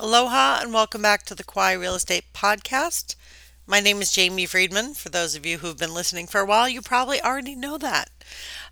[0.00, 3.16] Aloha and welcome back to the Kauai Real Estate Podcast.
[3.66, 4.94] My name is Jamie Friedman.
[4.94, 8.08] For those of you who've been listening for a while, you probably already know that.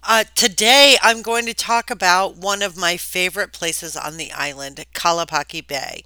[0.04, 4.84] Uh, today, I'm going to talk about one of my favorite places on the island,
[4.94, 6.04] Kalapaki Bay.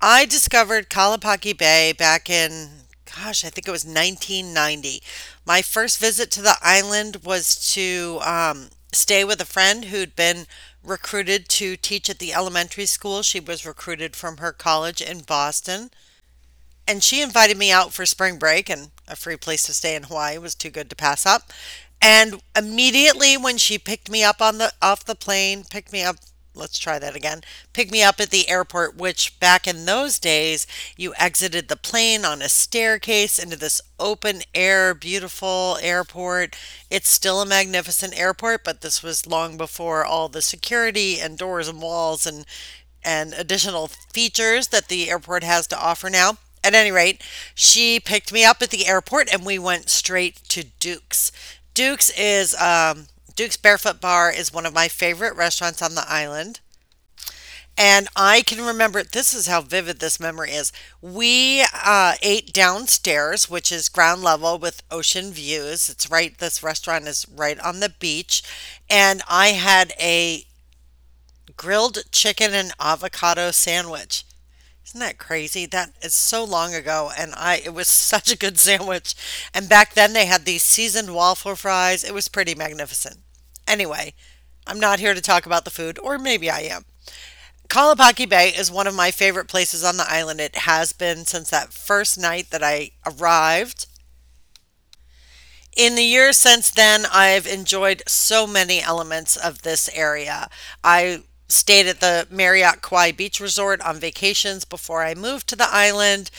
[0.00, 2.68] I discovered Kalapaki Bay back in,
[3.14, 5.04] gosh, I think it was 1990.
[5.46, 10.46] My first visit to the island was to um, stay with a friend who'd been
[10.84, 13.22] recruited to teach at the elementary school.
[13.22, 15.90] She was recruited from her college in Boston.
[16.86, 20.04] And she invited me out for spring break, and a free place to stay in
[20.04, 21.52] Hawaii was too good to pass up.
[22.00, 26.16] And immediately when she picked me up on the off the plane, picked me up
[26.54, 27.42] let's try that again.
[27.72, 30.66] Pick me up at the airport, which back in those days,
[30.96, 36.56] you exited the plane on a staircase into this open air, beautiful airport.
[36.90, 41.68] It's still a magnificent airport, but this was long before all the security and doors
[41.68, 42.44] and walls and
[43.04, 46.38] and additional features that the airport has to offer now.
[46.64, 47.20] At any rate,
[47.54, 51.32] she picked me up at the airport and we went straight to Duke's.
[51.74, 56.60] Duke's is um, Duke's Barefoot Bar is one of my favorite restaurants on the island.
[57.76, 60.72] And I can remember, this is how vivid this memory is.
[61.00, 65.88] We uh, ate downstairs, which is ground level with ocean views.
[65.88, 68.42] It's right, this restaurant is right on the beach.
[68.90, 70.44] And I had a
[71.56, 74.24] grilled chicken and avocado sandwich.
[74.86, 75.66] Isn't that crazy?
[75.66, 79.14] That is so long ago, and I it was such a good sandwich.
[79.54, 82.04] And back then they had these seasoned waffle fries.
[82.04, 83.18] It was pretty magnificent.
[83.66, 84.14] Anyway,
[84.66, 86.84] I'm not here to talk about the food, or maybe I am.
[87.68, 90.40] Kalapaki Bay is one of my favorite places on the island.
[90.40, 93.86] It has been since that first night that I arrived.
[95.76, 100.50] In the years since then, I've enjoyed so many elements of this area.
[100.84, 101.22] I
[101.52, 106.30] stayed at the Marriott Kauai Beach Resort on vacations before I moved to the island.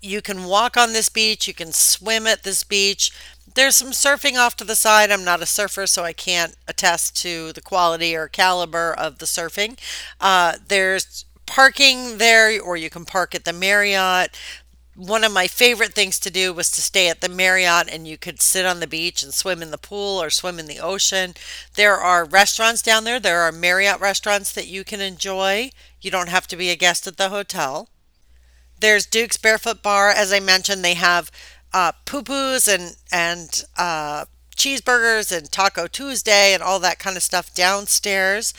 [0.00, 3.10] You can walk on this beach, you can swim at this beach.
[3.54, 5.10] There's some surfing off to the side.
[5.10, 9.26] I'm not a surfer, so I can't attest to the quality or caliber of the
[9.26, 9.78] surfing.
[10.20, 14.36] Uh, there's parking there, or you can park at the Marriott
[14.96, 18.16] one of my favorite things to do was to stay at the Marriott and you
[18.16, 21.34] could sit on the beach and swim in the pool or swim in the ocean.
[21.74, 23.18] There are restaurants down there.
[23.18, 25.70] There are Marriott restaurants that you can enjoy.
[26.00, 27.88] You don't have to be a guest at the hotel.
[28.80, 30.10] There's Duke's Barefoot Bar.
[30.10, 31.30] As I mentioned, they have
[31.72, 37.52] uh, pupus and and uh, cheeseburgers and Taco Tuesday and all that kind of stuff
[37.54, 38.54] downstairs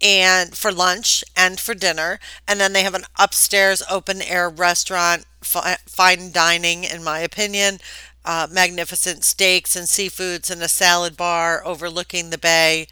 [0.00, 5.24] and for lunch and for dinner and then they have an upstairs open air restaurant
[5.42, 7.78] fi- fine dining in my opinion
[8.24, 12.88] uh, magnificent steaks and seafoods and a salad bar overlooking the bay.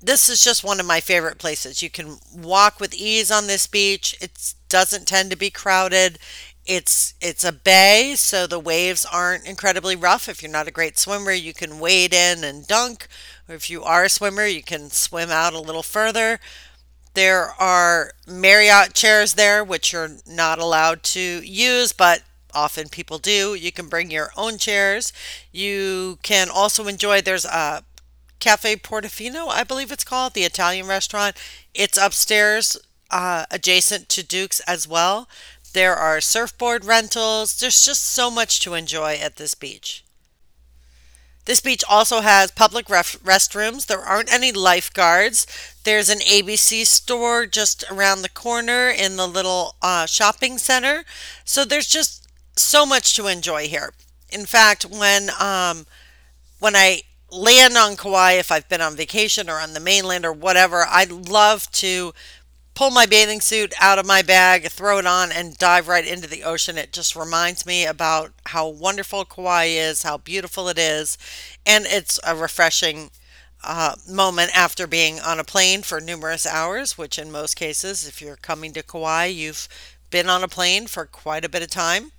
[0.00, 1.82] This is just one of my favorite places.
[1.82, 4.16] You can walk with ease on this beach.
[4.20, 6.18] It doesn't tend to be crowded
[6.66, 10.28] it's it's a bay, so the waves aren't incredibly rough.
[10.28, 13.08] If you're not a great swimmer, you can wade in and dunk,
[13.48, 16.40] or if you are a swimmer, you can swim out a little further.
[17.14, 22.22] There are Marriott chairs there, which you're not allowed to use, but
[22.52, 23.54] often people do.
[23.54, 25.12] You can bring your own chairs.
[25.52, 27.84] You can also enjoy, there's a
[28.40, 31.36] Cafe Portofino, I believe it's called, the Italian restaurant.
[31.72, 32.76] It's upstairs,
[33.10, 35.28] uh, adjacent to Duke's as well.
[35.74, 37.58] There are surfboard rentals.
[37.58, 40.04] There's just so much to enjoy at this beach.
[41.46, 43.86] This beach also has public ref- restrooms.
[43.86, 45.46] There aren't any lifeguards.
[45.82, 51.04] There's an ABC store just around the corner in the little uh, shopping center.
[51.44, 53.92] So there's just so much to enjoy here.
[54.30, 55.86] In fact, when um,
[56.60, 60.32] when I land on Kauai, if I've been on vacation or on the mainland or
[60.32, 62.14] whatever, I love to
[62.74, 66.28] pull my bathing suit out of my bag, throw it on, and dive right into
[66.28, 66.76] the ocean.
[66.76, 71.16] It just reminds me about how wonderful Kauai is, how beautiful it is,
[71.64, 73.10] and it's a refreshing
[73.62, 78.20] uh, moment after being on a plane for numerous hours, which in most cases, if
[78.20, 79.68] you're coming to Kauai, you've
[80.10, 82.12] been on a plane for quite a bit of time.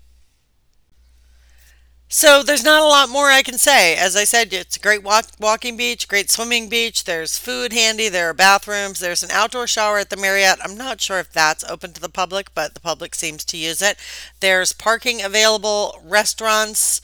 [2.08, 3.96] So there's not a lot more I can say.
[3.96, 7.04] As I said, it's a great walk- walking beach, great swimming beach.
[7.04, 8.10] There's food handy.
[8.10, 9.00] There are bathrooms.
[9.00, 10.60] There's an outdoor shower at the Marriott.
[10.64, 13.82] I'm not sure if that's open to the public, but the public seems to use
[13.82, 13.98] it.
[14.40, 17.02] There's parking available, restaurants,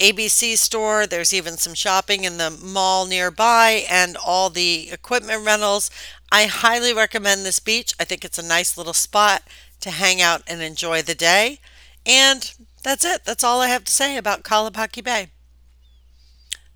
[0.00, 1.06] ABC store.
[1.06, 5.90] There's even some shopping in the mall nearby and all the equipment rentals.
[6.32, 7.92] I highly recommend this beach.
[8.00, 9.42] I think it's a nice little spot
[9.80, 11.60] to hang out and enjoy the day.
[12.06, 12.50] And
[12.82, 13.24] that's it.
[13.24, 15.28] That's all I have to say about Kalapaki Bay.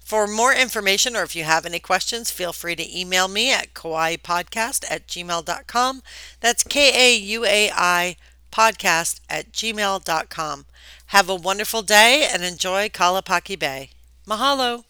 [0.04, 3.72] For more information or if you have any questions, feel free to email me at
[3.72, 6.02] kauaipodcast at gmail.com.
[6.40, 8.16] That's K A U A I
[8.50, 10.66] podcast at gmail.com.
[11.06, 13.90] Have a wonderful day and enjoy Kalapaki Bay.
[14.26, 14.84] Mahalo.